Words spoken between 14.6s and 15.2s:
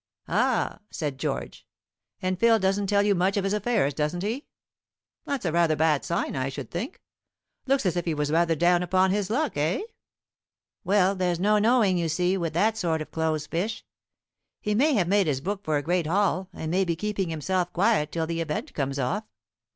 may have